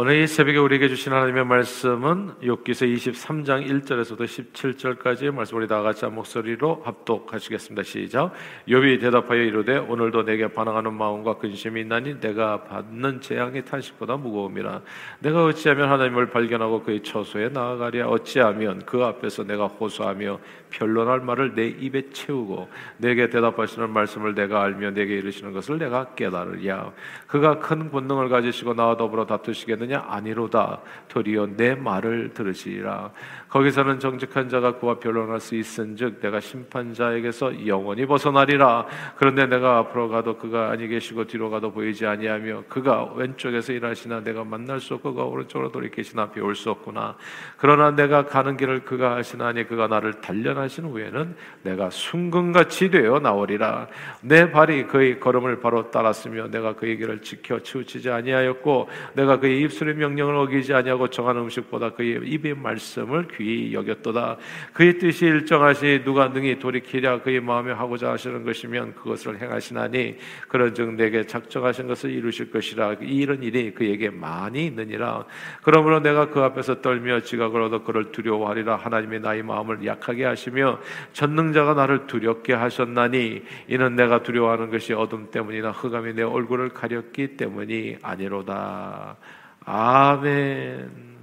오늘 0.00 0.22
이 0.22 0.28
새벽에 0.28 0.58
우리에게 0.58 0.86
주신 0.88 1.12
하나님의 1.12 1.44
말씀은 1.44 2.34
욥기서 2.40 2.86
23장 2.94 3.66
1절에서도 3.66 4.20
17절까지의 4.52 5.34
말씀 5.34 5.56
우리 5.56 5.66
다 5.66 5.82
같이 5.82 6.04
한 6.04 6.14
목소리로 6.14 6.82
합독하시겠습니다. 6.84 7.82
시작. 7.82 8.32
욥이 8.68 9.00
대답하여 9.00 9.40
이르되 9.42 9.76
오늘도 9.76 10.22
내게 10.22 10.46
반항하는 10.46 10.94
마음과 10.94 11.38
근심이 11.38 11.80
있나니 11.80 12.20
내가 12.20 12.62
받는 12.62 13.20
재앙이 13.20 13.64
탄식보다 13.64 14.18
무거움이라. 14.18 14.82
내가 15.18 15.44
어찌하면 15.46 15.90
하나님을 15.90 16.30
발견하고 16.30 16.84
그의 16.84 17.02
처소에 17.02 17.48
나아가랴 17.48 18.06
어찌하면 18.06 18.86
그 18.86 19.02
앞에서 19.02 19.42
내가 19.42 19.66
호소하며 19.66 20.38
변론할 20.70 21.20
말을 21.20 21.54
내 21.54 21.66
입에 21.68 22.10
채우고 22.10 22.68
내게 22.98 23.28
대답하시는 23.28 23.90
말씀을 23.90 24.34
내가 24.34 24.62
알며 24.62 24.90
내게 24.90 25.16
이르시는 25.16 25.52
것을 25.52 25.78
내가 25.78 26.14
깨달으랴. 26.14 26.92
그가 27.26 27.58
큰 27.58 27.90
권능을 27.90 28.28
가지시고 28.28 28.74
나와 28.74 28.96
더불어 28.96 29.26
다투시겠느냐? 29.26 30.06
아니로다. 30.08 30.80
도리어 31.08 31.48
내 31.56 31.74
말을 31.74 32.32
들으시리라 32.34 33.10
거기서는 33.48 34.00
정직한 34.00 34.48
자가 34.48 34.78
그와 34.78 34.98
변론할 34.98 35.40
수 35.40 35.54
있은즉 35.54 36.20
내가 36.20 36.40
심판자에게서 36.40 37.66
영원히 37.66 38.04
벗어나리라. 38.04 38.86
그런데 39.16 39.46
내가 39.46 39.78
앞으로 39.78 40.08
가도 40.08 40.36
그가 40.36 40.70
아니 40.70 40.88
계시고 40.88 41.26
뒤로 41.26 41.48
가도 41.48 41.72
보이지 41.72 42.06
아니하며 42.06 42.64
그가 42.68 43.12
왼쪽에서 43.14 43.72
일하시나 43.72 44.20
내가 44.24 44.44
만날 44.44 44.80
수 44.80 44.94
없고 44.94 45.14
그가 45.14 45.24
오른쪽으로 45.24 45.72
돌이키시나 45.72 46.30
배울 46.32 46.54
수 46.54 46.70
없구나. 46.70 47.16
그러나 47.56 47.90
내가 47.92 48.26
가는 48.26 48.56
길을 48.56 48.84
그가 48.84 49.16
하시나 49.16 49.52
니 49.52 49.64
그가 49.64 49.86
나를 49.86 50.20
단련하신 50.20 50.84
후에는 50.84 51.36
내가 51.62 51.88
순금같이 51.88 52.90
되어 52.90 53.20
나오리라. 53.20 53.86
내 54.22 54.50
발이 54.50 54.88
그의 54.88 55.20
걸음을 55.20 55.60
바로 55.60 55.90
따랐으며 55.90 56.48
내가 56.48 56.74
그의 56.74 56.98
길을 56.98 57.22
지켜 57.22 57.60
치우치지 57.60 58.10
아니하였고 58.10 58.88
내가 59.14 59.38
그의 59.38 59.60
입 59.60 59.68
입술의 59.68 59.94
명령을 59.94 60.34
어기지 60.36 60.74
아니하고 60.74 61.08
정한 61.08 61.36
음식보다 61.36 61.90
그의 61.90 62.20
입의 62.26 62.54
말씀을 62.54 63.28
귀히 63.38 63.72
여겼도다. 63.72 64.36
그의 64.72 64.98
뜻이 64.98 65.26
일정하시 65.26 66.02
누가 66.04 66.28
능히 66.28 66.58
돌이키랴 66.58 67.22
그의 67.22 67.40
마음에 67.40 67.72
하고자 67.72 68.10
하시는 68.10 68.44
것이면 68.44 68.96
그것을 68.96 69.40
행하시나니 69.40 70.16
그런즉 70.48 70.94
내게 70.94 71.24
작정하신 71.24 71.86
것을 71.86 72.10
이루실 72.10 72.50
것이라 72.50 72.94
이런 73.00 73.42
일이 73.42 73.72
그에게 73.72 74.10
많이 74.10 74.66
있느니라. 74.66 75.24
그러므로 75.62 76.00
내가 76.00 76.30
그 76.30 76.40
앞에서 76.40 76.82
떨며 76.82 77.20
지각을 77.20 77.62
얻어 77.62 77.84
그를 77.84 78.10
두려워하리라 78.10 78.76
하나님의 78.76 79.20
나의 79.20 79.42
마음을 79.44 79.86
약하게 79.86 80.24
하시며 80.24 80.80
전능자가 81.12 81.74
나를 81.74 82.06
두렵게 82.06 82.52
하셨나니 82.52 83.42
이는 83.68 83.96
내가 83.96 84.22
두려워하는 84.22 84.70
것이 84.70 84.92
어둠 84.92 85.30
때문이나 85.30 85.70
흑암이 85.70 86.14
내 86.14 86.22
얼굴을 86.22 86.70
가렸기 86.70 87.36
때문이 87.36 87.98
아니로다. 88.02 89.16
아멘. 89.64 91.17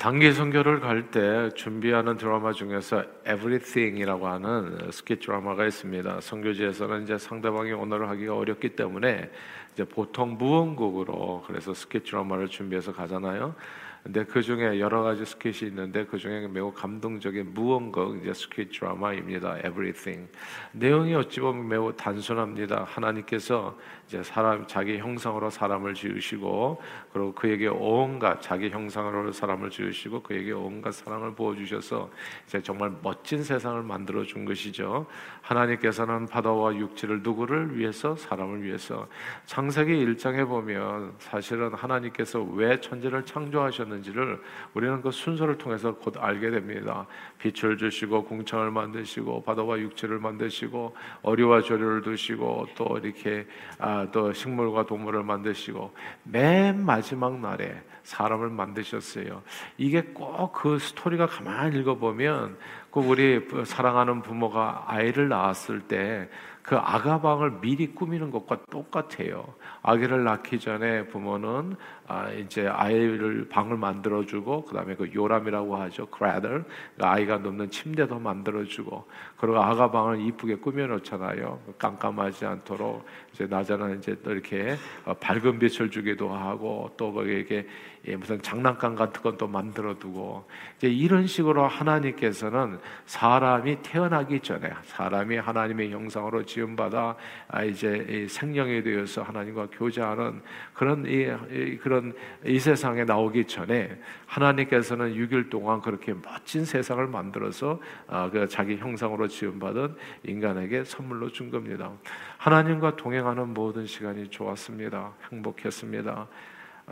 단기 0.00 0.32
선교를 0.32 0.80
갈 0.80 1.10
때 1.10 1.50
준비하는 1.54 2.16
드라마 2.16 2.54
중에서 2.54 3.04
Everything이라고 3.26 4.28
하는 4.28 4.90
스케 4.92 5.16
드라마가 5.16 5.66
있습니다. 5.66 6.22
선교지에서는 6.22 7.02
이제 7.02 7.18
상대방이 7.18 7.72
언어를 7.72 8.08
하기가 8.08 8.34
어렵기 8.34 8.70
때문에 8.70 9.30
이제 9.74 9.84
보통 9.84 10.38
무언국으로 10.38 11.44
그래서 11.46 11.74
스케 11.74 11.98
드라마를 11.98 12.48
준비해서 12.48 12.94
가잖아요. 12.94 13.54
근데 14.02 14.24
그 14.24 14.42
중에 14.42 14.80
여러 14.80 15.02
가지 15.02 15.24
스케치 15.26 15.66
있는데 15.66 16.06
그 16.06 16.16
중에 16.16 16.48
매우 16.48 16.72
감동적인 16.72 17.52
무언가 17.52 18.02
이제 18.20 18.32
스케치 18.32 18.80
드라마입니다. 18.80 19.58
Everything. 19.58 20.30
내용이 20.72 21.14
어찌 21.14 21.40
보면 21.40 21.68
매우 21.68 21.94
단순합니다. 21.94 22.84
하나님께서 22.88 23.76
이제 24.06 24.22
사람 24.22 24.66
자기 24.66 24.98
형상으로 24.98 25.50
사람을 25.50 25.94
지으시고 25.94 26.82
그리고 27.12 27.34
그에게 27.34 27.68
온갖 27.68 28.40
자기 28.40 28.70
형상으로 28.70 29.32
사람을 29.32 29.68
지으시고 29.68 30.22
그에게 30.22 30.52
온갖 30.52 30.92
사랑을 30.92 31.34
부어 31.34 31.54
주셔서 31.54 32.10
이제 32.46 32.60
정말 32.62 32.92
멋진 33.02 33.44
세상을 33.44 33.82
만들어 33.82 34.24
준 34.24 34.44
것이죠. 34.44 35.06
하나님께서는 35.42 36.26
바다와 36.26 36.74
육지를 36.74 37.22
누구를 37.22 37.76
위해서 37.78 38.16
사람을 38.16 38.62
위해서 38.62 39.06
창세기 39.44 39.92
1장에 40.06 40.48
보면 40.48 41.14
사실은 41.18 41.74
하나님께서 41.74 42.42
왜 42.42 42.80
천지를 42.80 43.24
창조하셨는지 43.24 43.89
를 43.90 44.40
우리는 44.74 45.00
그 45.02 45.10
순서를 45.10 45.58
통해서 45.58 45.94
곧 45.94 46.14
알게 46.18 46.50
됩니다. 46.50 47.06
빛을 47.38 47.76
주시고 47.76 48.24
공창을 48.24 48.70
만드시고 48.70 49.42
바다와 49.42 49.78
육지를 49.80 50.18
만드시고 50.18 50.96
어리와 51.22 51.62
조류를 51.62 52.02
두시고 52.02 52.68
또 52.76 52.98
이렇게 53.02 53.46
아, 53.78 54.06
또 54.12 54.32
식물과 54.32 54.86
동물을 54.86 55.22
만드시고 55.24 55.92
맨 56.24 56.84
마지막 56.84 57.38
날에 57.40 57.82
사람을 58.04 58.48
만드셨어요. 58.50 59.42
이게 59.76 60.02
꼭 60.02 60.60
그 60.60 60.78
스토리가 60.78 61.26
가만히 61.26 61.78
읽어보면 61.78 62.58
꼭 62.90 63.08
우리 63.08 63.40
사랑하는 63.64 64.20
부모가 64.22 64.84
아이를 64.86 65.28
낳았을 65.28 65.80
때 65.80 66.28
그 66.70 66.76
아가방을 66.76 67.60
미리 67.60 67.88
꾸미는 67.88 68.30
것과 68.30 68.58
똑같아요. 68.70 69.54
아기를 69.82 70.22
낳기 70.22 70.60
전에 70.60 71.08
부모는 71.08 71.74
아, 72.06 72.30
이제 72.30 72.68
아이를 72.68 73.48
방을 73.48 73.76
만들어주고 73.76 74.66
그다음에 74.66 74.94
그 74.94 75.10
요람이라고 75.12 75.76
하죠, 75.76 76.06
cradle 76.16 76.62
그 76.96 77.04
아이가 77.04 77.38
눕는 77.38 77.72
침대도 77.72 78.20
만들어주고 78.20 79.04
그리고 79.40 79.58
아가 79.58 79.90
방을 79.90 80.20
이쁘게 80.20 80.56
꾸며놓잖아요. 80.56 81.58
깜깜하지 81.78 82.44
않도록 82.44 83.06
이제 83.32 83.46
낮에는 83.46 83.98
이제 83.98 84.14
또 84.22 84.32
이렇게 84.32 84.76
어, 85.06 85.14
밝은 85.14 85.58
빛을 85.58 85.90
주기도 85.90 86.28
하고 86.28 86.90
또 86.98 87.10
거기에 87.12 87.66
예, 88.06 88.16
무슨 88.16 88.40
장난감 88.40 88.94
같은 88.94 89.22
건 89.22 89.40
또 89.40 89.46
만들어두고 89.46 90.44
이제 90.76 90.88
이런 90.88 91.26
식으로 91.26 91.66
하나님께서는 91.66 92.78
사람이 93.06 93.78
태어나기 93.82 94.40
전에 94.40 94.70
사람이 94.84 95.38
하나님의 95.38 95.90
형상으로 95.92 96.44
지음받아 96.44 97.16
아, 97.48 97.64
이제 97.64 98.26
생명이 98.28 98.82
되어서 98.82 99.22
하나님과 99.22 99.68
교제하는 99.72 100.42
그런 100.74 101.06
이, 101.06 101.78
그런 101.78 102.12
이 102.44 102.58
세상에 102.58 103.04
나오기 103.04 103.46
전에 103.46 103.98
하나님께서는 104.26 105.14
6일 105.14 105.48
동안 105.48 105.80
그렇게 105.80 106.12
멋진 106.12 106.66
세상을 106.66 107.06
만들어서 107.06 107.80
아, 108.08 108.28
그 108.28 108.46
자기 108.46 108.76
형상으로 108.76 109.26
지음받은 109.30 109.96
인간에게 110.24 110.84
선물로 110.84 111.32
준 111.32 111.50
겁니다. 111.50 111.90
하나님과 112.36 112.96
동행하는 112.96 113.54
모든 113.54 113.86
시간이 113.86 114.28
좋았습니다. 114.28 115.14
행복했습니다. 115.32 116.28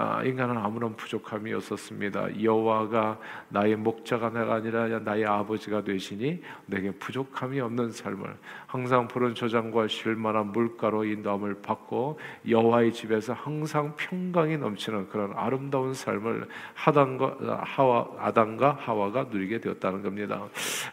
아, 0.00 0.22
인간은 0.22 0.56
아무런 0.56 0.94
부족함이 0.94 1.52
없었습니다. 1.54 2.40
여호와가 2.40 3.18
나의 3.48 3.74
목자가 3.74 4.28
아니라 4.28 4.86
나의 5.00 5.26
아버지가 5.26 5.82
되시니 5.82 6.40
내게 6.66 6.92
부족함이 6.92 7.58
없는 7.58 7.90
삶을 7.90 8.36
항상 8.68 9.08
푸른 9.08 9.34
초장과 9.34 9.88
쉴만한 9.88 10.52
물가로 10.52 11.04
인도함을 11.04 11.62
받고 11.62 12.20
여호와의 12.48 12.92
집에서 12.92 13.32
항상 13.32 13.96
평강이 13.96 14.58
넘치는 14.58 15.08
그런 15.08 15.32
아름다운 15.34 15.94
삶을 15.94 16.46
하단과 16.74 17.62
하와 17.64 18.08
아담과 18.20 18.78
하와가 18.78 19.26
누리게 19.32 19.58
되었다는 19.58 20.02
겁니다. 20.04 20.44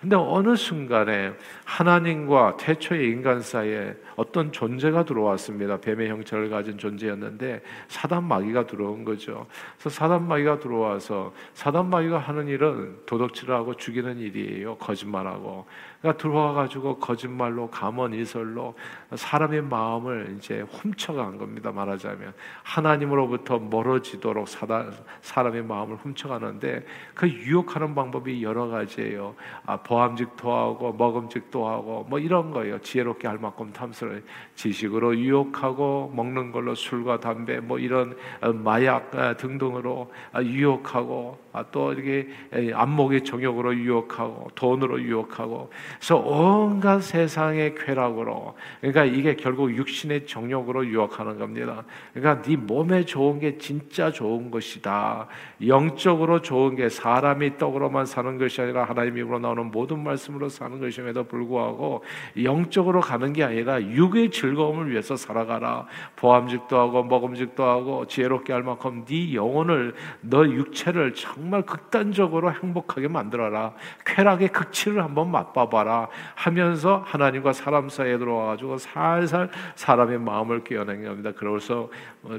근데 0.01 0.15
어느 0.15 0.55
순간에 0.55 1.33
하나님과 1.65 2.57
태초의 2.57 3.07
인간 3.11 3.41
사이에 3.41 3.95
어떤 4.15 4.51
존재가 4.51 5.05
들어왔습니다. 5.05 5.77
뱀의 5.77 6.09
형체를 6.09 6.49
가진 6.49 6.77
존재였는데 6.77 7.61
사단 7.87 8.23
마귀가 8.23 8.65
들어온 8.65 8.94
들어온 8.95 9.03
거죠. 9.03 9.45
그래서 9.77 9.89
사단 9.89 10.27
마귀가 10.27 10.59
들어와서 10.59 11.33
사단 11.53 11.89
마귀가 11.89 12.17
하는 12.17 12.47
일은 12.47 12.97
도덕질을 13.05 13.53
하고 13.53 13.75
죽이는 13.75 14.17
일이에요. 14.19 14.77
거짓말하고. 14.77 15.65
그러니까 16.05 16.21
들어와 16.21 16.53
가지고 16.53 16.99
거짓말로 16.99 17.67
가언이설로 17.71 18.75
사람의 19.15 19.63
마음을 19.63 20.35
이제 20.37 20.61
훔쳐간 20.61 21.39
겁니다. 21.39 21.71
말하자면 21.71 22.33
하나님으로부터 22.61 23.57
멀어지도록 23.57 24.47
사다, 24.47 24.91
사람의 25.21 25.63
마음을 25.63 25.95
훔쳐가는데 25.95 26.85
그 27.15 27.27
유혹하는 27.27 27.95
방법이 27.95 28.43
여러 28.43 28.67
가지예요. 28.67 29.35
아, 29.65 29.77
보암직도 29.77 30.53
하고 30.53 30.93
먹음직도 30.93 31.67
하고 31.67 32.05
뭐 32.07 32.19
이런 32.19 32.51
거예요. 32.51 32.79
지혜롭게 32.81 33.27
할 33.27 33.39
만큼 33.39 33.73
탐스러 33.73 34.19
지식으로 34.53 35.17
유혹하고 35.17 36.13
먹는 36.15 36.51
걸로 36.51 36.75
술과 36.75 37.19
담배 37.19 37.59
뭐 37.59 37.79
이런 37.79 38.15
마약 38.63 39.15
아, 39.15 39.35
등등으로 39.35 40.11
아, 40.31 40.43
유혹하고 40.43 41.39
또 41.71 41.93
이렇게 41.93 42.29
안목의 42.73 43.23
정욕으로 43.23 43.75
유혹하고 43.75 44.51
돈으로 44.55 45.01
유혹하고 45.01 45.71
그래서 45.97 46.17
온갖 46.17 47.01
세상의 47.01 47.75
쾌락으로 47.75 48.55
그러니까 48.81 49.05
이게 49.05 49.35
결국 49.35 49.75
육신의 49.75 50.25
정욕으로 50.27 50.85
유혹하는 50.87 51.37
겁니다. 51.37 51.83
그러니까 52.13 52.41
네 52.41 52.55
몸에 52.55 53.05
좋은 53.05 53.39
게 53.39 53.57
진짜 53.57 54.11
좋은 54.11 54.51
것이다. 54.51 55.27
영적으로 55.65 56.41
좋은 56.41 56.75
게 56.75 56.89
사람이 56.89 57.57
떡으로만 57.57 58.05
사는 58.05 58.37
것이 58.37 58.61
아니라 58.61 58.83
하나님 58.83 59.17
입으로 59.17 59.39
나오는 59.39 59.71
모든 59.71 60.03
말씀으로 60.03 60.49
사는 60.49 60.79
것임에도 60.79 61.23
불구하고 61.25 62.03
영적으로 62.43 63.01
가는 63.01 63.33
게 63.33 63.43
아니라 63.43 63.81
육의 63.81 64.31
즐거움을 64.31 64.91
위해서 64.91 65.15
살아가라. 65.15 65.85
보암직도 66.15 66.77
하고 66.77 67.03
먹음직도 67.03 67.63
하고 67.63 68.05
지혜롭게 68.07 68.53
할 68.53 68.63
만큼 68.63 69.05
네 69.05 69.33
영혼을 69.33 69.93
너 70.21 70.45
육체를 70.45 71.13
정말 71.13 71.63
극단적으로 71.63 72.51
행복하게 72.51 73.07
만들어라. 73.07 73.73
쾌락의 74.05 74.49
극치를 74.49 75.03
한번 75.03 75.31
맛봐봐 75.31 75.74
라 75.83 76.07
하면서 76.35 77.03
하나님과 77.05 77.53
사람 77.53 77.89
사이에 77.89 78.17
들어와가지고 78.17 78.77
살살 78.77 79.49
사람의 79.75 80.19
마음을 80.19 80.63
깨어내게 80.63 81.07
합니다. 81.07 81.31
그래서 81.35 81.89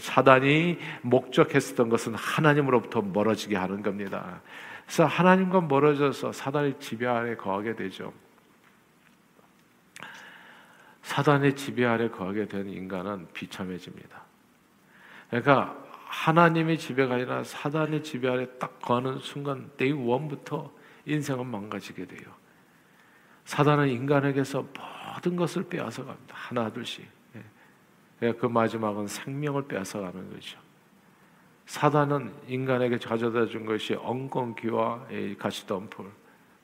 사단이 0.01 0.79
목적했었던 1.03 1.89
것은 1.89 2.15
하나님으로부터 2.15 3.03
멀어지게 3.03 3.57
하는 3.57 3.83
겁니다. 3.83 4.41
그래서 4.85 5.05
하나님과 5.05 5.63
멀어져서 5.63 6.33
사단의 6.33 6.79
지배 6.79 7.07
아래 7.07 7.37
거하게 7.37 7.75
되죠. 7.75 8.13
사단의 11.03 11.55
지배 11.55 11.85
아래 11.85 12.09
거하게 12.09 12.47
된 12.47 12.69
인간은 12.69 13.29
비참해집니다. 13.33 14.23
그러니까 15.31 15.77
하나님의 16.07 16.79
지배가 16.79 17.15
아니라 17.15 17.45
사단의 17.45 18.03
지배 18.03 18.29
아래 18.29 18.47
딱 18.59 18.81
거하는 18.81 19.19
순간 19.19 19.71
day 19.77 19.93
one부터 19.93 20.73
인생은 21.05 21.47
망가지게 21.47 22.07
돼요. 22.07 22.33
사단은 23.47 23.89
인간에게서 23.89 24.67
모든 25.15 25.37
것을 25.37 25.69
빼앗아 25.69 26.05
갑니다. 26.05 26.35
하나 26.35 26.71
둘씩. 26.71 27.07
예. 28.23 28.33
그 28.33 28.47
마지막은 28.47 29.07
생명을 29.07 29.67
빼앗아 29.67 30.01
가는 30.01 30.31
거죠. 30.31 30.59
사단은 31.67 32.33
인간에게 32.49 32.99
가져다 32.99 33.47
준 33.47 33.65
것이 33.65 33.95
엉겅퀴와 33.95 35.07
가시덤불, 35.39 36.07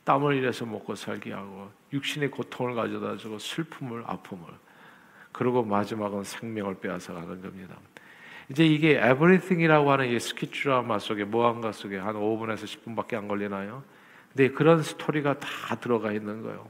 땀을 0.05 0.37
일해서 0.37 0.67
먹고 0.67 0.95
살게 0.95 1.33
하고 1.33 1.71
육신의 1.93 2.31
고통을 2.31 2.75
가져다 2.75 3.17
주고 3.17 3.39
슬픔을 3.39 4.05
아픔을 4.07 4.45
그리고 5.31 5.65
마지막은 5.65 6.25
생명을 6.25 6.81
빼앗아 6.81 7.15
가는 7.15 7.41
겁니다. 7.41 7.77
이제 8.49 8.67
이게 8.67 8.99
에브리띵이라고 9.01 9.91
하는 9.91 10.09
이 10.09 10.19
스키치 10.19 10.63
드라마 10.63 10.99
속에 10.99 11.25
모함가 11.25 11.73
속에 11.73 11.97
한 11.97 12.17
5분에서 12.17 12.65
10분밖에 12.65 13.15
안 13.15 13.29
걸리나요? 13.29 13.85
근데 14.35 14.51
그런 14.51 14.83
스토리가 14.83 15.39
다 15.39 15.77
들어가 15.77 16.13
있는 16.13 16.43
거예요. 16.43 16.69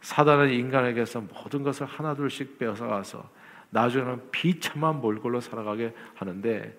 사단은 0.00 0.50
인간에게서 0.50 1.20
모든 1.20 1.62
것을 1.62 1.86
하나둘씩 1.86 2.58
빼앗아가서 2.58 3.28
나중에는 3.70 4.30
비참한 4.30 5.00
몰골로 5.00 5.40
살아가게 5.40 5.94
하는데 6.14 6.76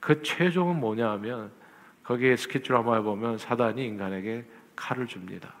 그 0.00 0.22
최종은 0.22 0.80
뭐냐 0.80 1.10
하면 1.12 1.52
거기에 2.02 2.36
스케치 2.36 2.68
드라마에 2.68 3.00
보면 3.00 3.38
사단이 3.38 3.84
인간에게 3.84 4.44
칼을 4.74 5.06
줍니다. 5.06 5.54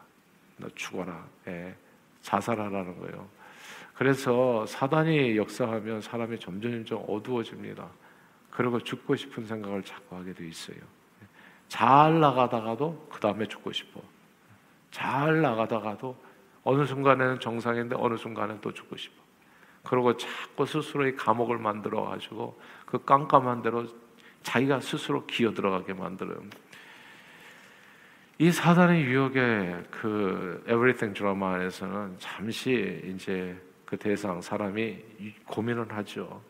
너 0.56 0.68
죽어라. 0.74 1.24
예, 1.48 1.74
자살하라는 2.22 2.98
거예요. 2.98 3.28
그래서 3.94 4.64
사단이 4.66 5.36
역사하면 5.36 6.00
사람이 6.00 6.40
점점 6.40 6.72
점점 6.84 7.04
어두워집니다. 7.06 7.88
그리고 8.50 8.80
죽고 8.80 9.16
싶은 9.16 9.46
생각을 9.46 9.82
자꾸 9.82 10.16
하게 10.16 10.32
돼 10.32 10.46
있어요. 10.46 10.78
잘 11.72 12.20
나가다가도 12.20 13.08
그 13.10 13.18
다음에 13.18 13.48
죽고 13.48 13.72
싶어. 13.72 14.02
잘 14.90 15.40
나가다가도 15.40 16.14
어느 16.64 16.84
순간에는 16.84 17.40
정상인데 17.40 17.96
어느 17.98 18.18
순간은 18.18 18.60
또 18.60 18.74
죽고 18.74 18.94
싶어. 18.98 19.14
그리고 19.82 20.14
자꾸 20.14 20.66
스스로의 20.66 21.16
감옥을 21.16 21.56
만들어 21.56 22.04
가지고 22.04 22.60
그 22.84 23.02
깜깜한 23.02 23.62
대로 23.62 23.86
자기가 24.42 24.80
스스로 24.80 25.24
기어 25.24 25.54
들어가게 25.54 25.94
만들어요. 25.94 26.42
이 28.36 28.50
사단의 28.50 29.04
유혹의 29.04 29.84
그 29.90 30.62
에브리띵 30.66 31.14
드라마 31.14 31.54
안에서는 31.54 32.16
잠시 32.18 33.00
이제 33.06 33.58
그 33.86 33.96
대상 33.96 34.42
사람이 34.42 34.98
고민을 35.46 35.90
하죠. 35.96 36.42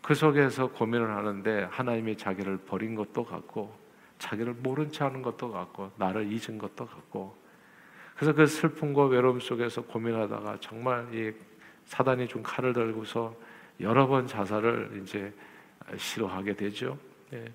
그 0.00 0.14
속에서 0.14 0.68
고민을 0.68 1.10
하는데 1.10 1.66
하나님이 1.68 2.16
자기를 2.16 2.58
버린 2.58 2.94
것도 2.94 3.24
같고 3.24 3.82
자기를 4.22 4.54
모른 4.54 4.90
체 4.90 5.02
하는 5.02 5.20
것도 5.20 5.50
같고 5.50 5.90
나를 5.96 6.30
잊은 6.30 6.56
것도 6.56 6.86
같고 6.86 7.36
그래서 8.14 8.32
그 8.32 8.46
슬픔과 8.46 9.06
외로움 9.06 9.40
속에서 9.40 9.82
고민하다가 9.82 10.58
정말 10.60 11.12
이 11.12 11.32
사단이 11.86 12.28
준 12.28 12.40
칼을 12.40 12.72
들고서 12.72 13.34
여러 13.80 14.06
번 14.06 14.28
자살을 14.28 15.02
이제 15.02 15.34
시도하게 15.96 16.54
되죠. 16.54 16.96
예. 17.32 17.52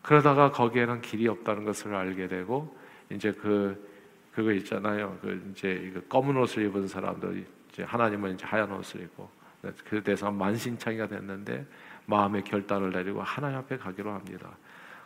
그러다가 0.00 0.50
거기에는 0.50 1.02
길이 1.02 1.28
없다는 1.28 1.64
것을 1.64 1.94
알게 1.94 2.28
되고 2.28 2.74
이제 3.10 3.32
그 3.32 3.90
그거 4.32 4.52
있잖아요. 4.52 5.18
그 5.20 5.50
이제 5.50 5.92
검은 6.08 6.34
옷을 6.38 6.64
입은 6.64 6.88
사람들 6.88 7.44
이제 7.70 7.82
하나님은 7.82 8.34
이제 8.34 8.46
하얀 8.46 8.72
옷을 8.72 9.02
입고 9.02 9.28
그 9.84 10.02
대상 10.02 10.38
만신창이가 10.38 11.08
됐는데 11.08 11.66
마음의 12.06 12.44
결단을 12.44 12.90
내리고 12.90 13.20
하나님 13.20 13.58
앞에 13.58 13.76
가기로 13.76 14.10
합니다. 14.10 14.56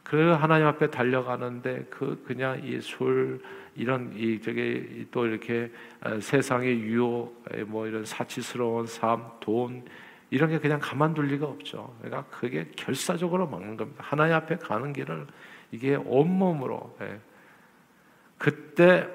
그 0.04 0.30
하나님 0.32 0.66
앞에 0.68 0.90
달려가는데 0.90 1.86
그 1.90 2.22
그냥 2.24 2.62
이 2.62 2.80
술 2.80 3.40
이런 3.76 4.12
이 4.14 4.40
저게 4.40 5.06
또 5.10 5.26
이렇게 5.26 5.70
어, 6.00 6.20
세상의 6.20 6.78
유혹 6.80 7.44
뭐 7.66 7.86
이런 7.86 8.04
사치스러운 8.04 8.86
삶, 8.86 9.24
돈 9.40 9.84
이런 10.30 10.50
게 10.50 10.58
그냥 10.58 10.78
가만둘 10.80 11.26
리가 11.28 11.46
없죠. 11.46 11.94
그러니까 12.00 12.24
그게 12.30 12.70
결사적으로 12.76 13.48
막는 13.48 13.76
겁니다. 13.76 14.04
하나님 14.06 14.34
앞에 14.34 14.56
가는 14.56 14.92
길을 14.92 15.26
이게 15.72 15.96
온몸으로 15.96 16.96
예. 17.02 17.18
그때 18.38 19.08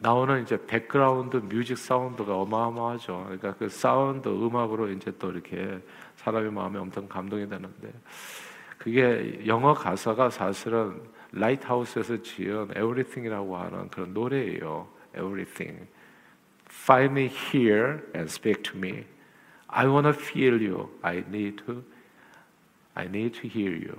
나오는 0.00 0.42
이제 0.42 0.58
백그라운드 0.66 1.36
뮤직 1.38 1.78
사운드가 1.78 2.36
어마어마하죠. 2.36 3.22
그러니까 3.24 3.54
그 3.54 3.68
사운드 3.68 4.28
음악으로 4.28 4.90
이제 4.90 5.12
또 5.18 5.30
이렇게 5.30 5.80
사람의 6.16 6.50
마음에 6.52 6.78
엄청 6.78 7.08
감동이 7.08 7.48
되는데 7.48 7.92
그게 8.84 9.40
영어 9.46 9.72
가사가 9.72 10.28
사실은 10.28 11.00
라이트하우스에서 11.32 12.20
지은 12.20 12.68
Everything이라고 12.72 13.56
하는 13.56 13.88
그런 13.88 14.12
노래예요. 14.12 14.86
Everything. 15.16 15.86
Find 16.68 17.18
me 17.18 17.30
here 17.30 18.00
and 18.14 18.30
speak 18.30 18.62
to 18.62 18.76
me. 18.76 19.06
I 19.68 19.86
wanna 19.86 20.10
feel 20.10 20.62
you. 20.62 20.90
I 21.00 21.24
need 21.26 21.64
to. 21.64 21.82
I 22.92 23.06
need 23.06 23.40
to 23.40 23.48
hear 23.48 23.74
you. 23.74 23.98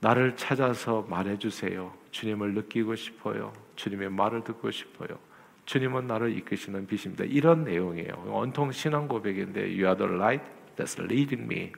나를 0.00 0.36
찾아서 0.36 1.06
말해주세요. 1.08 1.94
주님을 2.10 2.52
느끼고 2.52 2.94
싶어요. 2.94 3.54
주님의 3.76 4.10
말을 4.10 4.44
듣고 4.44 4.70
싶어요. 4.70 5.18
주님은 5.64 6.06
나를 6.06 6.36
이끄시는 6.36 6.86
빛입니다. 6.86 7.24
이런 7.24 7.64
내용이에요. 7.64 8.26
온통 8.26 8.70
신앙 8.72 9.08
고백인데 9.08 9.62
You 9.62 9.86
are 9.86 9.96
the 9.96 10.12
light 10.12 10.44
that's 10.76 11.00
leading 11.02 11.50
me. 11.50 11.72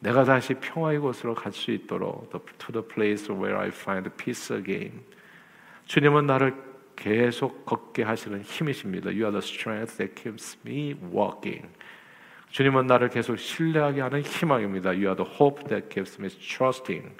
내가 0.00 0.24
다시 0.24 0.54
평화의 0.54 0.98
곳으로 1.00 1.34
갈 1.34 1.52
수 1.52 1.70
있도록 1.70 2.30
to 2.30 2.72
the 2.72 2.86
place 2.86 3.32
where 3.32 3.56
I 3.58 3.68
find 3.68 4.08
peace 4.16 4.56
again. 4.56 5.00
주님은 5.86 6.26
나를 6.26 6.54
계속 6.94 7.64
걷게 7.64 8.02
하시는 8.02 8.42
힘이십니다. 8.42 9.10
You 9.10 9.24
are 9.24 9.32
the 9.32 9.38
strength 9.38 9.96
that 9.98 10.14
keeps 10.14 10.58
me 10.66 10.94
walking. 11.14 11.68
주님은 12.50 12.86
나를 12.86 13.08
계속 13.08 13.36
신뢰하게 13.36 14.00
하는 14.00 14.22
희망입니다. 14.22 14.90
You 14.90 15.06
are 15.06 15.16
the 15.16 15.30
hope 15.38 15.64
that 15.68 15.88
keeps 15.88 16.20
me 16.20 16.28
trusting. 16.28 17.16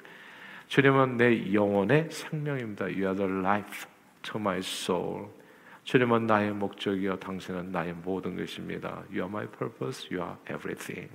주님은 0.67 1.17
내 1.17 1.53
영혼의 1.53 2.09
생명입니다. 2.11 2.85
You 2.85 3.05
are 3.07 3.15
the 3.15 3.29
life 3.39 3.87
to 4.23 4.39
my 4.39 4.59
soul. 4.59 5.27
주님은 5.83 6.27
나의 6.27 6.51
목적이요 6.53 7.17
당신은 7.17 7.71
나의 7.71 7.93
모든 7.93 8.37
것입니다. 8.37 9.03
You 9.09 9.23
are 9.23 9.29
my 9.29 9.47
purpose. 9.47 10.07
You 10.11 10.23
are 10.23 10.37
everything. 10.49 11.09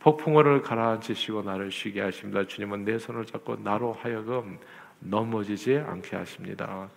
폭풍우를 0.00 0.62
가라앉히시고 0.62 1.42
나를 1.42 1.70
쉬게 1.70 2.00
하십니다. 2.00 2.46
주님은 2.46 2.84
내 2.84 2.98
손을 2.98 3.26
잡고 3.26 3.56
나로 3.56 3.92
하여금 3.92 4.58
넘어지지 4.98 5.76
않게 5.76 6.16
하십니다. 6.16 6.88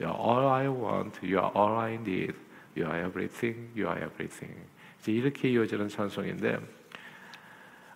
You 0.00 0.12
are 0.12 0.18
all 0.18 0.46
I 0.48 0.68
want. 0.68 1.20
You 1.22 1.38
are 1.38 1.50
all 1.54 1.78
I 1.78 1.94
need. 1.94 2.34
You 2.76 2.90
are 2.90 3.06
everything. 3.06 3.70
You 3.76 3.88
are 3.88 4.02
everything. 4.04 4.54
이제 5.00 5.12
이렇게 5.12 5.50
이어지는 5.50 5.88
찬송인데, 5.88 6.58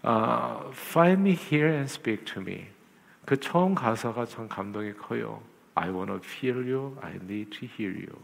uh, 0.04 0.70
Find 0.72 1.20
me 1.20 1.32
here 1.32 1.72
and 1.72 1.90
speak 1.90 2.24
to 2.26 2.42
me. 2.42 2.66
그 3.24 3.38
처음 3.38 3.74
가사가 3.74 4.26
참 4.26 4.48
감동이 4.48 4.92
커요. 4.94 5.42
I 5.74 5.90
wanna 5.90 6.18
feel 6.22 6.56
you. 6.56 6.96
I 7.00 7.14
need 7.16 7.58
to 7.58 7.68
hear 7.78 7.94
you. 7.94 8.18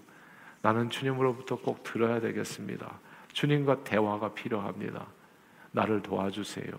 나는 0.60 0.90
주님으로부터 0.90 1.56
꼭 1.56 1.82
들어야 1.82 2.20
되겠습니다. 2.20 2.98
주님과 3.32 3.84
대화가 3.84 4.32
필요합니다. 4.34 5.06
나를 5.76 6.02
도와주세요. 6.02 6.73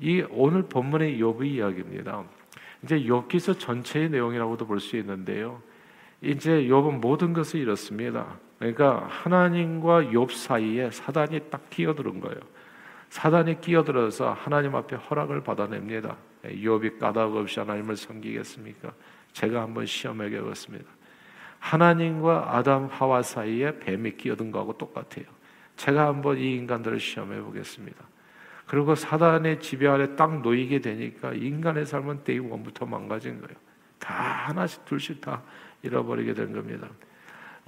이 0.00 0.24
오늘 0.30 0.62
본문의 0.62 1.20
욥의 1.20 1.44
이야기입니다. 1.44 2.24
이제 2.82 2.98
욥기서 2.98 3.58
전체의 3.58 4.08
내용이라고도 4.08 4.66
볼 4.66 4.80
수 4.80 4.96
있는데요. 4.96 5.62
이제 6.22 6.50
욥은 6.62 7.00
모든 7.00 7.34
것을 7.34 7.60
잃었습니다. 7.60 8.38
그러니까 8.58 9.06
하나님과 9.10 10.04
욥 10.04 10.30
사이에 10.30 10.90
사단이 10.90 11.50
딱 11.50 11.68
끼어드는 11.68 12.20
거예요. 12.20 12.40
사단이 13.10 13.60
끼어들어서 13.60 14.32
하나님 14.32 14.74
앞에 14.74 14.96
허락을 14.96 15.42
받아냅니다. 15.42 16.16
욥이 16.44 16.98
까닭 16.98 17.36
없이 17.36 17.60
하나님을 17.60 17.96
섬기겠습니까? 17.96 18.92
제가 19.32 19.60
한번 19.62 19.84
시험해 19.84 20.30
보겠습니다. 20.30 20.86
하나님과 21.58 22.56
아담 22.56 22.86
하와 22.86 23.22
사이에 23.22 23.78
뱀이 23.78 24.12
끼어든 24.16 24.50
거하고 24.50 24.78
똑같아요. 24.78 25.26
제가 25.76 26.06
한번 26.06 26.38
이 26.38 26.54
인간들을 26.56 27.00
시험해 27.00 27.40
보겠습니다. 27.40 28.04
그리고 28.66 28.94
사단의 28.94 29.60
지배 29.60 29.86
아래 29.86 30.16
딱 30.16 30.40
놓이게 30.40 30.80
되니까 30.80 31.32
인간의 31.32 31.86
삶은 31.86 32.24
day 32.24 32.38
one부터 32.38 32.86
망가진 32.86 33.40
거예요. 33.40 33.56
다 33.98 34.14
하나씩 34.48 34.84
둘씩 34.84 35.20
다 35.20 35.42
잃어버리게 35.82 36.34
된 36.34 36.52
겁니다. 36.52 36.88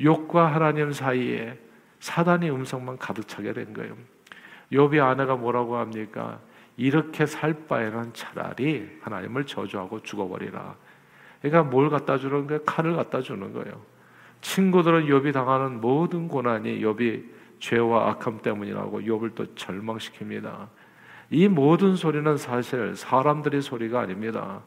욥과 0.03 0.55
하나님 0.55 0.93
사이에 0.93 1.59
사단의 2.01 2.51
음성만 2.51 2.99
가득 2.99 3.29
차게 3.29 3.53
된 3.53 3.73
거예요. 3.73 3.97
욥의 4.73 5.03
아내가 5.03 5.37
뭐라고 5.37 5.77
합니까? 5.77 6.41
이렇게 6.77 7.25
살 7.25 7.67
바에는 7.67 8.13
차라리 8.13 8.99
하나님을 9.01 9.47
저주하고 9.47 10.03
죽어버리라. 10.03 10.77
그러니까 11.41 11.63
뭘 11.63 11.89
갖다 11.89 12.19
주는 12.19 12.47
거예요? 12.47 12.63
칼을 12.65 12.97
갖다 12.97 13.21
주는 13.21 13.53
거예요. 13.53 13.81
친구들은 14.41 15.07
욥이 15.07 15.33
당하는 15.33 15.81
모든 15.81 16.29
고난이 16.29 16.81
욥이 16.81 17.36
죄와 17.59 18.11
악함 18.11 18.43
때문이라고 18.43 19.01
욥을 19.01 19.35
또 19.35 19.47
절망시킵니다. 19.55 20.69
이 21.31 21.49
모든 21.49 21.97
소리는 21.97 22.37
사실 22.37 22.95
사람들의 22.95 23.63
소리가 23.63 24.01
아닙니다. 24.01 24.63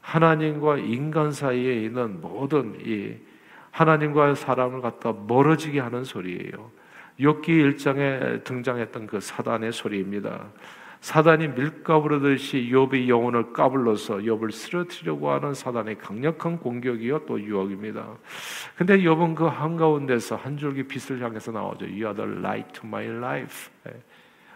하나님과 0.00 0.78
인간 0.78 1.30
사이에 1.30 1.84
있는 1.84 2.20
모든 2.20 2.76
이 2.80 3.16
하나님과 3.70 4.34
사람을 4.34 4.80
갖다 4.80 5.12
멀어지게 5.12 5.78
하는 5.78 6.04
소리예요. 6.04 6.70
욥기 7.20 7.46
1장에 7.46 8.44
등장했던 8.44 9.06
그 9.06 9.20
사단의 9.20 9.72
소리입니다. 9.72 10.48
사단이 11.00 11.48
밀가부르 11.48 12.20
듯이 12.20 12.68
욥의 12.70 13.08
영혼을 13.08 13.52
까불러서 13.52 14.18
욥을 14.18 14.52
쓰러뜨리려고 14.52 15.30
하는 15.30 15.54
사단의 15.54 15.98
강력한 15.98 16.58
공격이요 16.58 17.24
또 17.26 17.40
유혹입니다. 17.40 18.18
근데 18.76 18.98
욥은 18.98 19.34
그 19.34 19.46
한가운데서 19.46 20.36
한 20.36 20.58
줄기 20.58 20.82
빛을 20.82 21.22
향해서 21.22 21.52
나오죠. 21.52 21.86
You 21.86 22.06
are 22.06 22.14
the 22.14 22.30
light 22.30 22.72
to 22.74 22.86
my 22.86 23.06
life. 23.06 23.70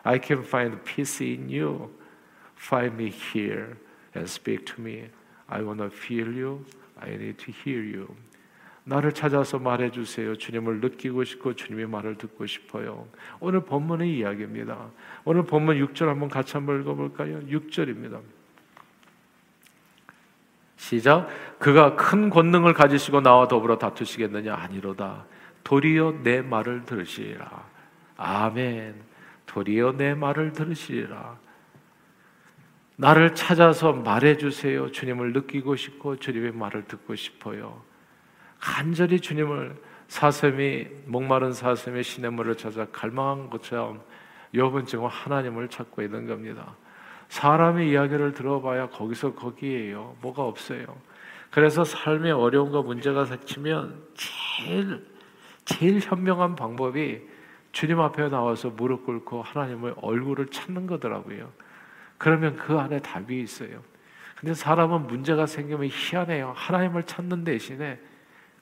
I 0.03 0.21
can 0.23 0.45
find 0.45 0.79
peace 0.85 1.25
in 1.25 1.49
you. 1.49 1.91
Find 2.57 2.95
me 2.95 3.11
here 3.11 3.77
and 4.15 4.29
speak 4.29 4.67
to 4.67 4.83
me. 4.83 5.09
I 5.49 5.63
want 5.63 5.81
to 5.81 5.89
feel 5.89 6.29
you. 6.29 6.65
I 7.01 7.17
need 7.17 7.39
to 7.39 7.53
hear 7.53 7.83
you. 7.83 8.15
나를 8.85 9.13
찾아서 9.13 9.59
말해 9.59 9.91
주세요. 9.91 10.37
주님을 10.37 10.81
느끼고 10.81 11.25
싶고 11.25 11.55
주님의 11.55 11.87
말을 11.87 12.17
듣고 12.17 12.47
싶어요. 12.47 13.09
오늘 13.41 13.61
본문의 13.61 14.19
이야기입니다. 14.19 14.91
오늘 15.25 15.45
본문 15.45 15.79
6절 15.87 16.07
한번 16.07 16.29
같이 16.29 16.53
한번 16.55 16.81
읽어 16.81 16.95
볼까요? 16.95 17.41
6절입니다. 17.47 18.21
시작. 20.77 21.29
그가 21.59 21.97
큰 21.97 22.29
권능을 22.29 22.75
가지시고 22.75 23.23
나와 23.23 23.49
더불어 23.49 23.79
다투시겠느냐 23.79 24.55
아니로다. 24.55 25.25
도리어 25.65 26.21
내 26.23 26.43
말을 26.43 26.85
들으시리라. 26.85 27.65
아멘. 28.19 28.97
도리어 29.47 29.93
내 29.93 30.15
말을 30.15 30.53
들으시리라. 30.53 31.39
나를 32.97 33.35
찾아서 33.35 33.95
말해 33.95 34.37
주세요. 34.37 34.91
주님을 34.91 35.33
느끼고 35.33 35.75
싶고 35.75 36.17
주님의 36.17 36.53
말을 36.53 36.85
듣고 36.85 37.15
싶어요. 37.15 37.83
간절히 38.65 39.21
주님을 39.21 39.77
사슴이 40.09 40.87
목마른 41.05 41.53
사슴이 41.53 42.03
시냇물을 42.03 42.57
찾아 42.57 42.87
갈망한 42.87 43.51
것처럼 43.51 44.01
욥은 44.55 44.87
지금 44.87 45.05
하나님을 45.05 45.69
찾고 45.69 46.01
있는 46.01 46.27
겁니다. 46.27 46.75
사람의 47.29 47.91
이야기를 47.91 48.33
들어봐야 48.33 48.89
거기서 48.89 49.35
거기에요. 49.35 50.17
뭐가 50.23 50.45
없어요. 50.45 50.87
그래서 51.51 51.85
삶의 51.85 52.33
어려움과 52.33 52.81
문제가 52.81 53.27
닥치면 53.27 54.03
제일 54.15 55.07
제일 55.67 56.01
현명한 56.01 56.57
방법이 56.57 57.21
주님 57.73 58.01
앞에 58.01 58.31
나와서 58.31 58.71
무릎 58.71 59.05
꿇고 59.05 59.43
하나님의 59.43 59.97
얼굴을 60.01 60.47
찾는 60.47 60.87
거더라고요. 60.87 61.53
그러면 62.17 62.57
그 62.57 62.79
안에 62.79 63.01
답이 63.01 63.43
있어요. 63.43 63.83
근데 64.37 64.55
사람은 64.55 65.07
문제가 65.07 65.45
생기면 65.45 65.91
희한해요. 65.93 66.55
하나님을 66.57 67.03
찾는 67.03 67.45
대신에 67.45 68.01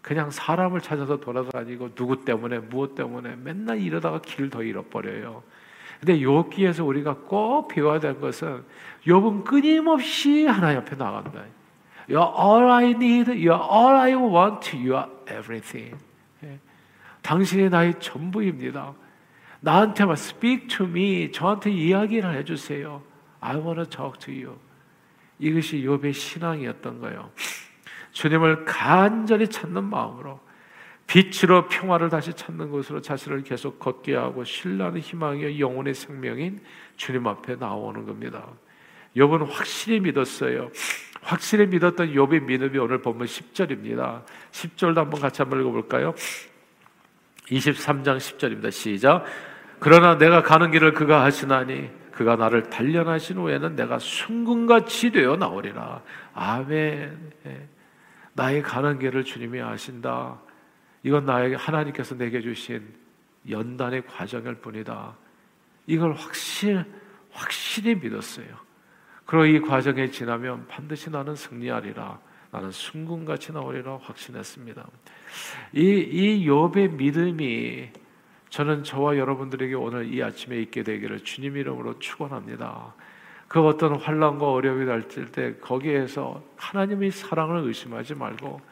그냥 0.02 0.30
사람을 0.30 0.80
찾아서 0.80 1.18
돌아다니고 1.18 1.94
누구 1.94 2.24
때문에 2.24 2.58
무엇 2.58 2.94
때문에 2.94 3.36
맨날 3.36 3.80
이러다가 3.80 4.20
길 4.20 4.50
더 4.50 4.62
잃어버려요. 4.62 5.42
근데 6.00 6.18
욥기에서 6.18 6.84
우리가 6.84 7.14
꼭 7.28 7.68
배워야 7.68 8.00
될 8.00 8.20
것은 8.20 8.64
욥은 9.06 9.44
끊임없이 9.44 10.46
하나님 10.46 10.80
앞에 10.80 10.96
나간다. 10.96 11.44
You're 12.08 12.36
all 12.36 12.68
I 12.68 12.90
need, 12.90 13.30
you're 13.30 13.52
all 13.52 13.94
I 13.94 14.14
want, 14.14 14.76
you're 14.76 15.08
everything. 15.30 15.96
예. 16.42 16.58
당신이 17.22 17.68
나의 17.68 17.94
전부입니다. 18.00 18.94
나한테만 19.60 20.14
speak 20.14 20.66
to 20.66 20.86
me, 20.86 21.30
저한테 21.30 21.70
이야기를 21.70 22.34
해주세요. 22.38 23.00
I 23.38 23.56
want 23.56 23.76
to 23.76 23.84
talk 23.84 24.18
to 24.18 24.34
you. 24.34 24.58
이것이 25.38 25.82
욥의 25.84 26.12
신앙이었던 26.12 27.00
거예요. 27.00 27.30
주님을 28.12 28.64
간절히 28.64 29.48
찾는 29.48 29.84
마음으로 29.84 30.40
빛으로 31.06 31.68
평화를 31.68 32.08
다시 32.08 32.32
찾는 32.32 32.70
것으로 32.70 33.00
자신을 33.00 33.42
계속 33.42 33.78
걷게 33.78 34.14
하고 34.14 34.44
신뢰하는 34.44 35.00
희망의 35.00 35.60
영혼의 35.60 35.94
생명인 35.94 36.60
주님 36.96 37.26
앞에 37.26 37.56
나오는 37.56 38.06
겁니다. 38.06 38.46
욥은 39.16 39.46
확실히 39.50 40.00
믿었어요. 40.00 40.70
확실히 41.22 41.66
믿었던 41.66 42.12
욥의 42.14 42.44
믿음이 42.44 42.78
오늘 42.78 43.02
보면 43.02 43.26
10절입니다. 43.26 44.22
10절도 44.52 44.96
한번 44.96 45.20
같이 45.20 45.42
한번 45.42 45.60
읽어볼까요? 45.60 46.14
23장 47.46 48.16
10절입니다. 48.16 48.70
시작. 48.70 49.24
그러나 49.80 50.16
내가 50.16 50.42
가는 50.42 50.70
길을 50.70 50.94
그가 50.94 51.22
하시나니 51.24 51.90
그가 52.12 52.36
나를 52.36 52.70
단련하신 52.70 53.36
후에는 53.36 53.76
내가 53.76 53.98
순금같이 53.98 55.10
되어 55.10 55.36
나오리라. 55.36 56.02
아멘. 56.34 57.71
예. 58.38 58.42
나의 58.42 58.62
가는 58.62 58.98
길을 58.98 59.24
주님이 59.24 59.60
아신다. 59.60 60.40
이건 61.02 61.26
나에게 61.26 61.56
하나님께서 61.56 62.16
내게 62.16 62.40
주신 62.40 62.94
연단의 63.48 64.06
과정일 64.06 64.56
뿐이다. 64.56 65.16
이걸 65.86 66.12
확실 66.12 66.84
확실히 67.30 67.94
믿었어요. 67.96 68.46
그리고 69.24 69.46
이 69.46 69.60
과정에 69.60 70.10
지나면 70.10 70.66
반드시 70.68 71.10
나는 71.10 71.34
승리하리라. 71.34 72.20
나는 72.50 72.70
순금같이 72.70 73.52
나오리라 73.52 73.98
확신했습니다. 74.02 74.86
이, 75.72 75.80
이 75.80 76.46
욥의 76.46 76.92
믿음이 76.92 77.90
저는 78.50 78.84
저와 78.84 79.16
여러분들에게 79.16 79.74
오늘 79.74 80.12
이 80.12 80.22
아침에 80.22 80.60
있게 80.60 80.82
되기를 80.82 81.20
주님 81.20 81.56
이름으로 81.56 81.98
축원합니다. 81.98 82.94
그 83.52 83.62
어떤 83.66 83.96
환란과 83.96 84.50
어려움이 84.50 84.86
닥칠 84.86 85.30
때 85.30 85.54
거기에서 85.60 86.42
하나님의 86.56 87.10
사랑을 87.10 87.58
의심하지 87.58 88.14
말고 88.14 88.62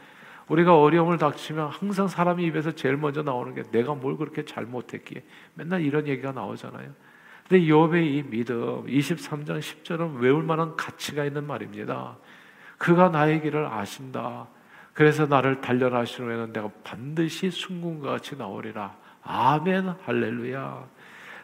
우리가 0.49 0.75
어려움을 0.75 1.19
닥치면 1.19 1.69
항상 1.69 2.09
사람이 2.09 2.43
입에서 2.47 2.71
제일 2.71 2.97
먼저 2.97 3.21
나오는 3.23 3.55
게 3.55 3.63
내가 3.73 3.95
뭘 3.95 4.17
그렇게 4.17 4.43
잘못했기에 4.43 5.23
맨날 5.53 5.83
이런 5.83 6.09
얘기가 6.09 6.33
나오잖아요. 6.33 6.93
근데 7.47 7.67
욥의 7.67 8.07
이 8.07 8.23
믿음 8.23 8.87
23장 8.87 9.59
10절은 9.59 10.19
외울 10.21 10.43
만한 10.43 10.75
가치가 10.77 11.27
있는 11.27 11.47
말입니다. 11.47 12.17
그가 12.79 13.11
나의 13.11 13.43
길을 13.43 13.67
아신다. 13.67 14.49
그래서 14.95 15.27
나를 15.27 15.61
단련하시는 15.61 16.55
내가 16.55 16.71
반드시 16.83 17.51
순금과 17.51 18.13
같이 18.13 18.35
나오리라. 18.35 18.97
아멘 19.25 19.93
할렐루야. 20.07 21.00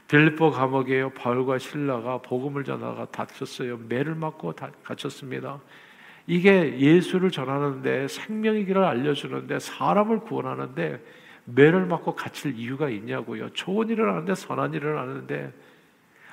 빌립보 0.08 0.52
감옥에요. 0.52 1.10
바울과 1.10 1.58
신라가 1.58 2.18
복음을 2.18 2.64
전하다가 2.64 3.06
다쳤어요. 3.06 3.78
매를 3.88 4.14
맞고 4.14 4.52
다, 4.52 4.70
갇혔습니다. 4.84 5.60
이게 6.28 6.78
예수를 6.78 7.30
전하는데 7.30 8.08
생명의 8.08 8.66
길을 8.66 8.84
알려주는데 8.84 9.58
사람을 9.58 10.20
구원하는데 10.20 11.04
매를 11.44 11.86
맞고 11.86 12.14
갇힐 12.14 12.56
이유가 12.56 12.88
있냐고요. 12.88 13.50
좋은 13.50 13.88
일을 13.88 14.08
하는데 14.10 14.34
선한 14.34 14.74
일을 14.74 14.98
하는데 14.98 15.52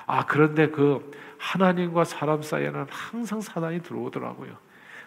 아 0.06 0.26
그런데 0.26 0.70
그 0.70 1.12
하나님과 1.38 2.04
사람 2.04 2.42
사이에는 2.42 2.88
항상 2.90 3.42
사단이 3.42 3.82
들어오더라고요. 3.82 4.56